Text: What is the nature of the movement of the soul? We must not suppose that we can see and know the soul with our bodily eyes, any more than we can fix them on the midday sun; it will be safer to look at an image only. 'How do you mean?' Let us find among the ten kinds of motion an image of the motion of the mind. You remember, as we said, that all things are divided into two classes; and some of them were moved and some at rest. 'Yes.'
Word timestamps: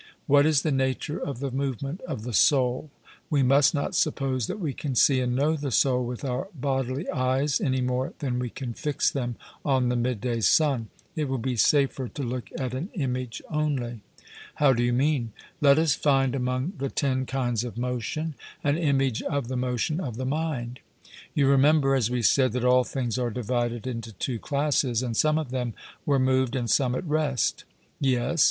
What 0.25 0.47
is 0.47 0.63
the 0.63 0.71
nature 0.71 1.19
of 1.19 1.41
the 1.41 1.51
movement 1.51 2.01
of 2.07 2.23
the 2.23 2.33
soul? 2.33 2.89
We 3.29 3.43
must 3.43 3.75
not 3.75 3.93
suppose 3.93 4.47
that 4.47 4.59
we 4.59 4.73
can 4.73 4.95
see 4.95 5.19
and 5.19 5.35
know 5.35 5.55
the 5.55 5.69
soul 5.69 6.03
with 6.03 6.25
our 6.25 6.47
bodily 6.55 7.07
eyes, 7.11 7.61
any 7.61 7.81
more 7.81 8.13
than 8.17 8.39
we 8.39 8.49
can 8.49 8.73
fix 8.73 9.11
them 9.11 9.35
on 9.63 9.89
the 9.89 9.95
midday 9.95 10.39
sun; 10.41 10.89
it 11.15 11.25
will 11.29 11.37
be 11.37 11.55
safer 11.55 12.07
to 12.07 12.23
look 12.23 12.49
at 12.57 12.73
an 12.73 12.89
image 12.95 13.43
only. 13.47 13.99
'How 14.55 14.73
do 14.73 14.81
you 14.81 14.91
mean?' 14.91 15.33
Let 15.61 15.77
us 15.77 15.93
find 15.93 16.33
among 16.33 16.73
the 16.79 16.89
ten 16.89 17.27
kinds 17.27 17.63
of 17.63 17.77
motion 17.77 18.33
an 18.63 18.79
image 18.79 19.21
of 19.21 19.49
the 19.49 19.55
motion 19.55 19.99
of 19.99 20.17
the 20.17 20.25
mind. 20.25 20.79
You 21.35 21.45
remember, 21.45 21.93
as 21.93 22.09
we 22.09 22.23
said, 22.23 22.53
that 22.53 22.65
all 22.65 22.83
things 22.83 23.19
are 23.19 23.29
divided 23.29 23.85
into 23.85 24.13
two 24.13 24.39
classes; 24.39 25.03
and 25.03 25.15
some 25.15 25.37
of 25.37 25.51
them 25.51 25.75
were 26.07 26.17
moved 26.17 26.55
and 26.55 26.67
some 26.67 26.95
at 26.95 27.05
rest. 27.05 27.65
'Yes.' 27.99 28.39